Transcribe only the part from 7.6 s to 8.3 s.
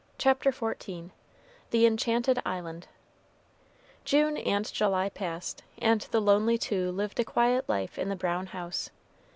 life in the